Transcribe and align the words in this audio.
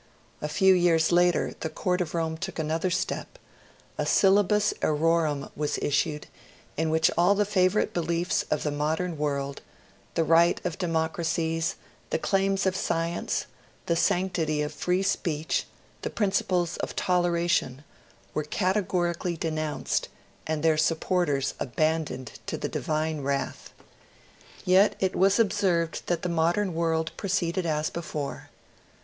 A 0.41 0.47
few 0.49 0.73
years 0.73 1.11
later, 1.11 1.53
the 1.59 1.69
Court 1.69 2.01
of 2.01 2.15
Rome 2.15 2.35
took 2.35 2.57
another 2.57 2.89
step: 2.89 3.37
a 3.99 4.05
Syllabus 4.07 4.73
Errorum 4.81 5.51
was 5.55 5.77
issued, 5.79 6.25
in 6.75 6.89
which 6.89 7.11
all 7.15 7.35
the 7.35 7.45
favourite 7.45 7.93
beliefs 7.93 8.43
of 8.49 8.63
the 8.63 8.71
modern 8.71 9.15
world 9.15 9.61
the 10.15 10.23
rights 10.23 10.59
of 10.65 10.79
democracies, 10.79 11.75
the 12.09 12.17
claims 12.17 12.65
of 12.65 12.75
science, 12.75 13.45
the 13.85 13.95
sanctity 13.95 14.63
of 14.63 14.73
free 14.73 15.03
speech, 15.03 15.65
the 16.01 16.09
principles 16.09 16.77
of 16.77 16.95
toleration 16.95 17.83
were 18.33 18.43
categorically 18.43 19.37
denounced, 19.37 20.09
and 20.47 20.63
their 20.63 20.77
supporters 20.77 21.53
abandoned 21.59 22.39
to 22.47 22.57
the 22.57 22.67
Divine 22.67 23.21
wrath. 23.21 23.71
Yet 24.65 24.95
it 24.99 25.15
was 25.15 25.37
observed 25.37 26.01
that 26.07 26.23
the 26.23 26.27
modern 26.27 26.73
world 26.73 27.11
proceeded 27.17 27.67
as 27.67 27.91
before. 27.91 28.49